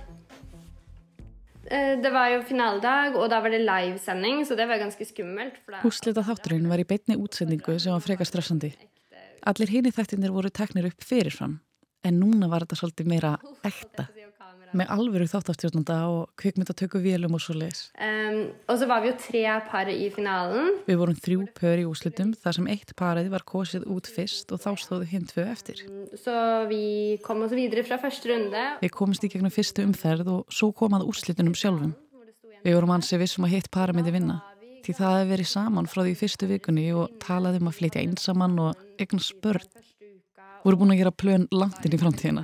Eh, 1.66 1.96
Det 1.98 2.12
var 2.14 2.30
jo 2.30 2.42
finaledag, 2.46 3.16
og 3.18 3.30
da 3.30 3.40
var 3.42 3.50
det 3.50 3.64
livesending, 3.66 4.46
så 4.46 4.56
det 4.56 4.68
var 4.70 4.78
ganske 4.78 5.06
skummelt. 5.10 5.58
Húslita 5.82 6.22
þátturinn 6.22 6.68
var 6.70 6.78
í 6.78 6.86
beinni 6.86 7.18
útsendingu 7.18 7.80
sem 7.80 7.92
var 7.96 8.04
frekar 8.06 8.28
stressandi. 8.30 8.74
Allir 9.46 9.70
hini 9.70 9.92
þættinir 9.94 10.34
voru 10.34 10.50
teknir 10.50 10.88
upp 10.90 11.04
fyrirfram, 11.06 11.60
en 12.06 12.16
núna 12.18 12.48
var 12.50 12.64
þetta 12.66 12.78
svolítið 12.80 13.10
meira 13.12 13.34
ekta, 13.68 14.08
með 14.76 14.90
alvöru 14.96 15.28
þáttastjórnanda 15.30 15.98
og 16.10 16.32
kvikmyndatöku 16.42 16.98
vélum 17.04 17.38
og 17.38 17.44
svo 17.44 17.54
leis. 17.56 17.84
Um, 18.02 18.40
og 18.66 18.80
så 18.82 18.88
var 18.90 19.04
vi 19.04 19.12
jo 19.12 19.18
tre 19.22 19.44
par 19.70 19.92
i 19.92 20.08
finalen. 20.16 20.80
Við 20.88 20.98
vorum 21.00 21.20
þrjú 21.28 21.46
pör 21.60 21.84
í 21.84 21.86
úslitum 21.86 22.34
þar 22.42 22.58
sem 22.58 22.72
eitt 22.74 22.96
parið 22.98 23.30
var 23.36 23.46
kosið 23.48 23.86
út 23.94 24.10
fyrst 24.10 24.50
og 24.56 24.64
þá 24.66 24.72
stóðu 24.82 25.10
hinn 25.14 25.30
tvö 25.30 25.46
eftir. 25.54 25.86
Så 26.18 26.34
vi 26.72 26.82
kom 27.24 27.46
oss 27.46 27.54
videre 27.56 27.86
fra 27.86 28.02
første 28.02 28.34
runde. 28.34 28.66
Við 28.82 28.96
komumst 28.98 29.30
í 29.30 29.32
gegnum 29.32 29.54
fyrstu 29.54 29.86
umferð 29.86 30.34
og 30.40 30.50
svo 30.50 30.74
kom 30.74 30.98
að 30.98 31.06
úrslitunum 31.14 31.54
sjálfum. 31.54 31.94
Við 32.66 32.80
vorum 32.80 32.98
ansi 32.98 33.22
vissum 33.22 33.46
að 33.46 33.60
hitt 33.60 33.70
para 33.70 33.94
myndi 33.94 34.10
vinna. 34.10 34.42
Því 34.86 34.94
það 35.00 35.16
hefði 35.16 35.30
verið 35.32 35.48
saman 35.50 35.88
frá 35.90 36.00
því 36.04 36.12
í 36.12 36.18
fyrstu 36.20 36.48
vikunni 36.50 36.84
og 36.94 37.14
talaði 37.24 37.58
um 37.58 37.70
að 37.72 37.78
flytja 37.80 38.02
einsaman 38.06 38.60
og 38.62 38.84
eignast 39.02 39.34
börn. 39.42 39.64
Voru 40.62 40.78
búin 40.78 40.94
að 40.94 41.00
gera 41.00 41.14
plön 41.24 41.48
langt 41.50 41.82
inn 41.88 41.96
í 41.96 42.00
framtíðina. 42.04 42.44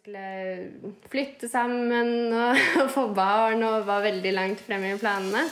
Skulle 0.00 0.24
flytte 1.12 1.46
sammen 1.50 2.34
og, 2.34 2.58
få 2.96 3.04
barn, 3.14 3.62
og 3.62 3.86
var 3.86 4.02
veldig 4.02 4.34
langt 4.34 4.66
fremme 4.66 4.90
i 4.90 4.98
planene. 4.98 5.44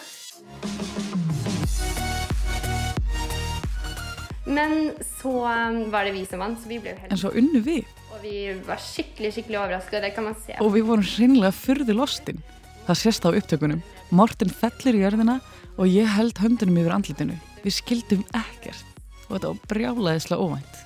Men 4.49 4.77
så 5.21 5.37
um, 5.47 5.81
var 5.93 6.09
det 6.09 6.17
vi 6.19 6.27
som 6.27 6.43
vant, 6.43 6.59
så 6.59 6.71
vi 6.71 6.81
ble 6.83 6.97
jo 6.97 7.11
En 7.13 7.21
svo 7.21 7.31
unnu 7.37 7.61
við 7.63 7.85
Og 8.15 8.23
vi 8.25 8.37
var 8.67 8.81
skikkelig, 8.83 9.37
skikkelig 9.37 9.61
overrasket, 9.61 10.01
og 10.01 10.07
det 10.09 10.15
kan 10.17 10.33
man 10.33 10.39
se. 10.43 10.59
og 10.59 10.75
við 10.75 10.89
vorum 10.89 11.11
hreinlega 11.15 11.55
fyrði 11.55 11.95
lostin. 11.95 12.43
Það 12.89 12.97
sést 13.03 13.27
á 13.29 13.37
upptökunum. 13.37 13.81
Morten 14.09 14.49
fellir 14.49 14.97
í 14.97 15.03
jörðina 15.03 15.35
og 15.77 15.91
ég 15.93 16.09
held 16.09 16.39
höndunum 16.41 16.79
yfir 16.81 16.95
andlitinu. 16.95 17.35
Við 17.61 17.75
skildum 17.77 18.23
ekkert 18.33 18.87
og 19.27 19.35
þetta 19.35 19.51
var 19.51 19.59
brjálaðislega 19.69 20.41
óvænt. 20.41 20.79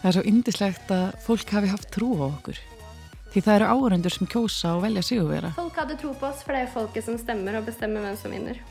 Það 0.00 0.08
er 0.08 0.16
svo 0.16 0.22
indislegt 0.30 0.94
að 0.96 1.04
fólk 1.26 1.52
hafi 1.52 1.72
haft 1.74 1.90
trú 1.92 2.08
á 2.16 2.24
okkur. 2.30 2.62
Því 3.34 3.42
það 3.44 3.58
eru 3.58 3.68
áhörendur 3.74 4.16
sem 4.16 4.30
kjósa 4.32 4.72
og 4.78 4.86
velja 4.86 5.04
sigurvera. 5.04 5.52
Folk 5.58 5.76
hadde 5.82 5.98
tro 6.00 6.14
på 6.16 6.30
oss, 6.30 6.40
for 6.40 6.56
det 6.56 6.64
er 6.64 6.72
folket 6.72 7.04
som 7.04 7.20
stemmer 7.20 7.60
og 7.60 7.68
bestemmer 7.68 8.06
hvem 8.06 8.16
som 8.16 8.32
vinner. 8.32 8.64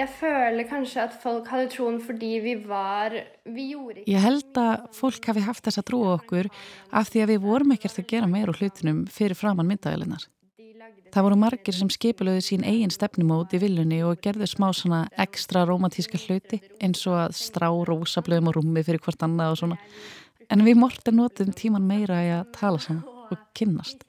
Jeg 0.00 0.08
føler 0.16 0.64
kanskje 0.70 1.04
at 1.04 1.14
folk 1.20 1.48
hadde 1.52 1.68
troen 1.74 2.00
fordi 2.00 2.32
vi 2.40 2.56
var 2.64 3.14
Vi 3.44 3.70
gjorde 3.74 4.00
ikke 4.00 4.12
Ég 4.14 4.24
held 4.24 4.60
að 4.60 4.90
fólk 4.96 5.30
hafi 5.30 5.44
haft 5.44 5.66
þessa 5.66 5.84
trú 5.84 6.02
á 6.08 6.16
okkur 6.16 6.48
af 6.96 7.10
því 7.12 7.24
að 7.24 7.32
við 7.34 7.40
vorum 7.44 7.74
ekkert 7.76 8.00
að 8.00 8.10
gera 8.14 8.28
meir 8.30 8.52
úr 8.52 8.60
hlutunum 8.60 9.02
fyrir 9.12 9.36
framann 9.36 9.68
lagde 10.80 11.10
Það 11.12 11.26
voru 11.26 11.36
margir 11.42 11.76
sem 11.76 11.90
skipulöðu 11.90 12.42
sín 12.46 12.64
eigin 12.64 12.92
stefnumót 12.94 13.52
í 13.52 13.60
viljunni 13.60 14.00
og 14.06 14.20
gerðu 14.24 14.46
smá 14.48 14.70
svona 14.72 15.02
ekstra 15.18 15.64
romantíska 15.68 16.20
hluti 16.24 16.60
eins 16.80 17.02
og 17.10 17.18
að 17.26 17.36
strá 17.40 17.68
rósablöðum 17.68 18.50
og 18.50 18.56
rúmi 18.58 18.84
fyrir 18.86 19.02
hvort 19.04 19.22
annað 19.26 19.54
og 19.54 19.60
svona. 19.62 19.80
En 20.50 20.64
við 20.66 20.78
mortin 20.80 21.18
notum 21.18 21.52
tíman 21.52 21.86
meira 21.86 22.22
í 22.24 22.30
að 22.38 22.52
tala 22.56 22.80
saman 22.82 23.04
og 23.30 23.42
kynnast. 23.58 24.06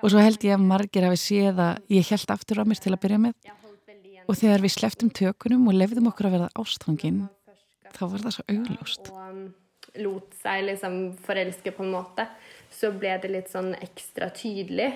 Og 0.00 0.12
svo 0.12 0.22
held 0.22 0.42
ég 0.46 0.56
að 0.56 0.66
margir 0.66 1.06
hafi 1.06 1.20
séð 1.20 1.62
að 1.64 1.96
ég 1.96 2.10
held 2.10 2.34
aftur 2.34 2.62
á 2.62 2.64
mér 2.64 2.80
til 2.82 2.94
að 2.94 3.02
byrja 3.04 3.20
með 3.20 3.34
Jeg 3.44 3.56
holdt 3.62 3.82
veldig 3.86 4.10
igjen. 4.14 4.19
Og 4.30 4.38
þegar 4.38 4.62
við 4.62 4.76
sleftum 4.76 5.10
tökunum 5.10 5.66
og 5.70 5.74
lefðum 5.74 6.08
okkur 6.12 6.28
að 6.28 6.34
verða 6.36 6.50
ástfangin, 6.62 7.24
þá 7.90 8.02
var 8.06 8.22
það 8.22 8.34
svo 8.36 8.44
augljóst. 8.54 9.10
Og 9.10 10.00
lot 10.04 10.36
seg 10.38 10.66
liksom 10.68 10.98
forelske 11.24 11.72
på 11.74 11.82
en 11.82 11.94
måte, 11.96 12.26
så 12.70 12.92
ble 12.94 13.16
det 13.22 13.30
litt 13.32 13.50
sånn 13.50 13.72
ekstra 13.82 14.30
tydelig. 14.34 14.92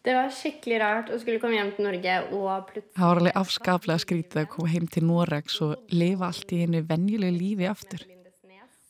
Det 0.00 0.14
var 0.16 0.32
skikkelig 0.32 0.78
rart 0.80 1.10
å 1.12 1.18
skulle 1.20 1.42
komme 1.42 1.58
hjem 1.58 1.74
til 1.76 1.84
Norge 1.84 2.14
og 2.32 2.70
plutselig 2.70 2.96
Það 2.96 3.10
var 3.10 3.18
alveg 3.20 3.36
afskaplega 3.42 4.00
skrítið 4.00 4.40
að 4.40 4.48
koma 4.54 4.72
heim 4.72 4.86
til 4.88 5.04
Noregs 5.04 5.58
og 5.66 5.92
lifa 5.92 6.30
allt 6.30 6.54
í 6.56 6.62
einu 6.64 6.80
venjulegu 6.88 7.36
lífi 7.36 7.68
aftur. 7.68 8.06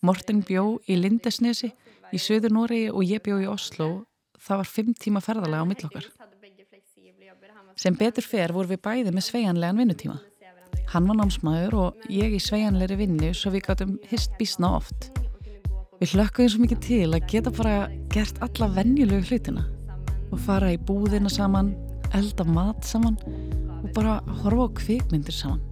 Morten 0.06 0.44
bjó 0.46 0.78
í 0.86 1.00
Lindesnesi 1.00 1.72
í 2.14 2.22
söður 2.22 2.54
Noregi 2.54 2.94
og 2.94 3.02
ég 3.02 3.26
bjó 3.26 3.42
í 3.42 3.50
Oslo. 3.50 3.90
Það 4.38 4.62
var 4.62 4.74
fimm 4.78 4.94
tíma 4.94 5.24
ferðalega 5.24 5.66
á 5.66 5.70
mill 5.72 6.19
Sem 7.78 7.96
betur 7.98 8.26
fer 8.26 8.52
voru 8.54 8.72
við 8.72 8.82
bæði 8.84 9.14
með 9.14 9.26
sveianlegan 9.28 9.80
vinnutíma. 9.80 10.18
Hann 10.90 11.06
var 11.06 11.18
námsmaður 11.20 11.76
og 11.78 12.08
ég 12.10 12.34
í 12.34 12.40
sveianlegri 12.42 12.96
vinnu 13.04 13.30
svo 13.36 13.52
við 13.54 13.66
gáttum 13.68 13.96
hist 14.10 14.32
bísna 14.40 14.72
oft. 14.80 15.10
Við 16.00 16.16
hlökkuðum 16.16 16.50
svo 16.50 16.64
mikið 16.64 16.82
til 16.86 17.06
að 17.12 17.28
geta 17.30 17.52
bara 17.54 17.76
gert 18.10 18.40
alla 18.42 18.70
venjulegu 18.74 19.28
hlutina 19.28 19.66
og 20.30 20.38
fara 20.46 20.72
í 20.72 20.78
búðina 20.78 21.30
saman, 21.30 21.72
elda 22.16 22.46
mat 22.46 22.86
saman 22.86 23.18
og 23.80 23.88
bara 23.96 24.18
horfa 24.42 24.66
á 24.66 24.76
kvikmyndir 24.80 25.36
saman. 25.36 25.62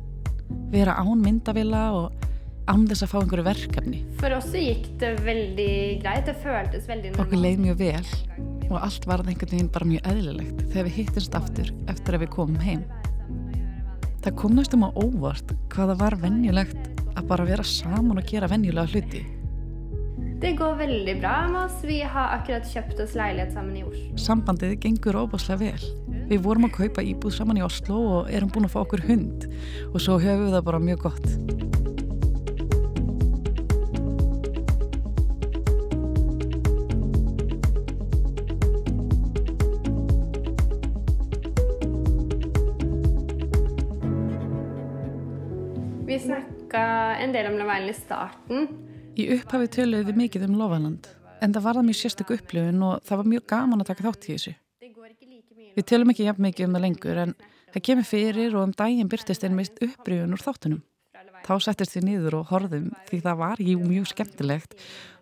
Vera 0.73 0.97
án 1.00 1.23
myndavila 1.25 1.85
og 1.97 2.26
þess 2.69 3.05
að 3.07 3.12
fá 3.12 3.19
einhverju 3.23 3.47
verkefni. 3.47 4.02
For 4.21 4.35
oss 4.37 4.52
gikk 4.52 4.90
det 5.00 5.14
veldig 5.25 5.73
greit. 6.05 6.26
Det 6.28 6.37
føltes 6.43 6.88
veldig 6.88 7.14
Okkur 7.17 7.40
leið 7.40 7.64
mjög 7.64 7.81
vel 7.81 8.48
og 8.68 8.78
allt 8.82 9.06
var 9.08 9.22
það 9.22 9.32
einhvern 9.32 9.54
veginn 9.54 9.72
bara 9.72 9.88
mjög 9.88 10.08
eðlilegt 10.12 10.62
þegar 10.68 10.87
við 10.88 10.96
hittumst 10.98 11.38
aftur 11.38 11.72
eftir 11.88 12.16
að 12.16 12.25
við 12.25 12.32
komum 12.34 12.60
heim. 12.62 12.84
Það 14.25 14.38
kom 14.42 14.54
næstum 14.58 14.84
á 14.84 14.90
óvart 14.92 15.56
hvað 15.72 15.92
það 15.92 16.00
var 16.02 16.16
venjulegt 16.22 17.02
að 17.16 17.28
bara 17.30 17.48
vera 17.48 17.66
saman 17.66 18.20
og 18.20 18.28
gera 18.28 18.50
venjulega 18.50 18.92
hluti. 18.92 19.25
Det 20.38 20.52
går 20.58 20.76
veldig 20.78 21.14
bra 21.18 21.37
med 21.50 21.64
oss. 21.64 21.80
Vi 21.82 21.98
har 22.06 22.37
akkurat 22.37 22.66
kjøpt 22.70 23.00
oss 23.02 23.16
leilighet 23.18 23.56
sammen 23.56 23.80
i 23.80 23.82
Oslo. 23.82 24.20
Sambandið 24.22 24.76
gengur 24.84 25.18
óbáslega 25.25 25.64
vel. 25.64 25.88
Við 26.28 26.44
vorum 26.44 26.68
að 26.68 26.76
kaupa 26.76 27.02
íbúð 27.02 27.34
saman 27.40 27.58
í 27.58 27.64
Oslo 27.66 27.98
og 28.18 28.30
erum 28.30 28.52
búin 28.54 28.68
að 28.68 28.76
fá 28.76 28.82
okkur 28.84 29.02
hund 29.08 29.48
og 29.90 29.98
svo 30.04 30.20
höfum 30.22 30.46
við 30.46 30.54
það 30.58 30.68
bara 30.70 30.84
mjög 30.84 31.08
gott. 31.08 31.67
En 47.28 47.35
del 47.37 47.50
om 47.50 47.58
Love 47.58 47.75
Island 47.76 47.92
i 47.92 47.97
starten. 47.97 48.68
Í 49.18 49.25
upphafi 49.35 49.68
töluðum 49.75 50.08
við 50.08 50.18
mikið 50.23 50.44
um 50.47 50.56
Lofaland 50.56 51.08
en 51.44 51.54
það 51.54 51.64
var 51.66 51.78
það 51.78 51.87
mjög 51.88 51.99
sérstök 51.99 52.32
upplifun 52.38 52.85
og 52.87 53.04
það 53.06 53.20
var 53.20 53.28
mjög 53.32 53.44
gaman 53.52 53.82
að 53.82 53.90
taka 53.90 54.06
þátt 54.06 54.28
í 54.28 54.35
þessu. 54.35 54.52
Det 54.80 54.92
Við 55.78 55.87
tölum 55.87 56.12
ekki 56.12 56.26
jafn 56.26 56.47
mikið 56.47 56.66
um 56.66 56.76
það 56.76 56.85
lengur 56.87 57.20
en 57.23 57.35
það 57.75 57.85
kemur 57.88 58.08
fyrir 58.08 58.56
og 58.56 58.64
um 58.64 58.73
daginn 58.80 59.11
byrtist 59.12 59.44
einmist 59.44 59.82
upprifun 59.85 60.35
úr 60.35 60.42
þáttunum. 60.42 60.80
Þá 61.44 61.54
settist 61.62 61.94
við 61.99 62.06
niður 62.08 62.38
og 62.40 62.49
horfðum 62.50 62.88
því 63.11 63.20
það 63.26 63.40
var 63.44 63.62
jú 63.62 63.76
mjög 63.85 64.08
skemmtilegt 64.14 64.75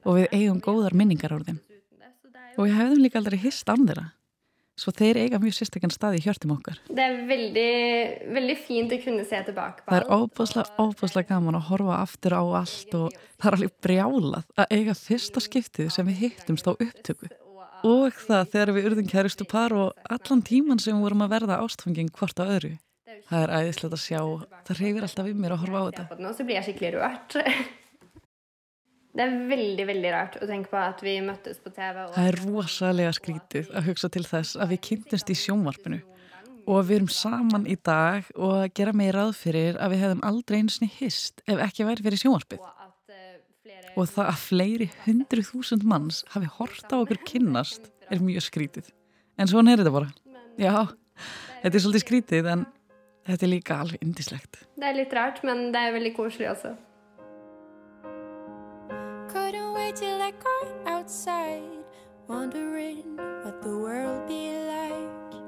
og 0.06 0.20
við 0.20 0.30
eigum 0.38 0.62
góðar 0.62 0.96
minningar 0.96 1.34
á 1.34 1.38
þeim. 1.42 1.58
Det, 1.58 2.12
det 2.30 2.54
Og 2.56 2.68
við 2.68 2.78
hefðum 2.78 3.02
líka 3.02 3.20
aldrei 3.20 3.40
hist 3.42 3.68
án 3.68 3.84
þeirra. 3.84 4.06
Svo 4.76 4.92
þeir 4.92 5.22
eiga 5.22 5.38
mjög 5.40 5.54
sérstakann 5.56 5.92
stað 5.94 6.18
í 6.18 6.22
hjörtum 6.26 6.52
okkar. 6.52 6.76
Det 6.92 7.00
er 7.00 7.14
veldig, 7.28 7.70
veldig 8.36 8.56
fint 8.60 8.92
å 8.92 8.98
kunne 9.00 9.24
se 9.24 9.38
tilbake 9.46 9.80
på 9.80 9.88
Það 9.88 10.02
er 10.02 10.10
óbúslega, 10.12 10.74
óbúslega 10.76 11.30
gaman 11.30 11.56
að 11.56 11.70
horfa 11.70 12.00
aftur 12.02 12.36
á 12.36 12.44
allt 12.60 12.96
og 12.98 13.16
það 13.16 13.48
er 13.48 13.56
alveg 13.56 13.74
brjálað 13.86 14.52
að 14.60 14.74
eiga 14.76 14.96
fyrsta 15.00 15.42
skiptið 15.46 15.88
sem 15.94 16.10
við 16.10 16.20
hittumst 16.26 16.68
á 16.68 16.76
upptöku. 16.76 17.30
Og 17.88 18.20
það 18.26 18.52
þegar 18.52 18.74
við 18.76 18.90
urðum 18.90 19.08
kæristu 19.08 19.48
par 19.48 19.72
og 19.76 20.12
allan 20.12 20.44
tíman 20.44 20.82
sem 20.82 20.92
við 20.92 21.06
vorum 21.06 21.24
að 21.24 21.32
verða 21.38 21.60
ástfangin 21.64 22.12
hvort 22.12 22.36
á 22.36 22.44
öðru. 22.44 22.74
Það 23.30 23.42
er 23.46 23.56
æðislegt 23.56 23.96
að 23.96 24.04
sjá, 24.04 24.20
það 24.68 24.80
reyfir 24.82 25.08
alltaf 25.08 25.26
við 25.26 25.40
mér 25.40 25.56
að 25.56 25.64
horfa 25.64 25.80
á 25.80 25.84
þetta. 25.88 26.20
og 26.20 26.36
så 26.36 26.44
blir 26.44 26.68
skikkelig 26.68 26.94
rørt. 26.98 27.40
Det 29.16 29.24
er 29.24 29.36
veldig, 29.48 29.84
veldig 29.88 30.10
rart 30.12 30.34
å 30.44 30.46
tenke 30.48 30.68
på 30.68 30.76
at 30.76 31.00
vi 31.00 31.14
møttes 31.24 31.56
på 31.64 31.70
TV. 31.72 32.02
Það 32.12 32.26
er 32.28 32.36
rosalega 32.42 33.12
skrítið 33.16 33.70
að 33.72 33.86
hugsa 33.88 34.10
til 34.12 34.24
þess 34.28 34.58
að 34.60 34.74
við 34.74 34.80
kynntumst 34.90 35.32
í 35.32 35.36
sjónvarpinu 35.40 36.00
og 36.66 36.82
við 36.84 36.98
erum 36.98 37.12
saman 37.14 37.64
í 37.70 37.78
dag 37.86 38.26
og 38.34 38.52
að 38.58 38.66
gera 38.76 38.92
mig 38.96 39.14
ráð 39.16 39.32
fyrir 39.38 39.78
að 39.80 39.94
við 39.94 40.02
hefðum 40.04 40.24
aldrei 40.28 40.58
einsni 40.58 40.88
hist 40.98 41.40
ef 41.48 41.62
ekki 41.64 41.86
væri 41.88 42.04
fyrir 42.04 42.20
sjónvarpið. 42.26 42.60
og 43.96 44.02
eh, 44.04 44.12
það 44.12 44.26
að 44.26 44.42
fleiri 44.42 44.90
hundru 45.06 45.44
þúsund 45.48 45.86
manns 45.88 46.22
hafi 46.34 46.52
hort 46.58 46.92
á 46.92 46.96
okkur 47.00 47.22
kynnast 47.24 47.88
er 48.12 48.20
mjög 48.20 48.44
skrítið. 48.50 48.90
En 49.40 49.48
svona 49.48 49.72
er 49.72 49.80
þetta 49.80 49.94
bara. 49.96 50.10
Já, 50.60 50.92
þetta 51.62 51.72
er 51.72 51.84
svolítið 51.86 52.04
skrítið 52.04 52.50
en 52.52 52.66
þetta 53.30 53.48
er 53.48 53.52
líka 53.54 53.80
alveg 53.80 54.04
indislegt. 54.04 54.60
Det 54.76 54.90
er 54.90 55.00
litt 55.00 55.16
rart, 55.16 55.40
men 55.46 55.70
det 55.72 55.88
er 55.88 55.96
veldig 55.96 56.12
koselig 56.18 56.52
også. 56.52 56.76
Outside, 61.06 61.62
wondering 62.26 63.16
what 63.44 63.62
the 63.62 63.70
world 63.70 64.26
be 64.26 64.50
like. 64.66 65.38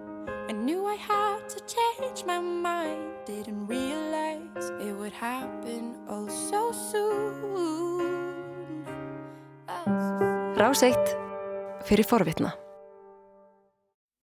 I 0.48 0.52
knew 0.52 0.86
I 0.86 0.94
had 0.94 1.48
to 1.48 1.58
change 1.66 2.24
my 2.24 2.38
mind, 2.38 3.10
didn't 3.26 3.66
realize 3.66 4.70
it 4.80 4.92
would 4.92 5.12
happen 5.12 5.96
oh 6.08 6.28
so 6.28 6.70
soon. 6.70 8.86
Oh, 9.68 9.84
so 9.84 10.18
soon. 10.20 10.54
Rás 10.54 10.82
eitt 10.82 11.16
fyrir 11.82 12.06
forvitna. 12.06 12.67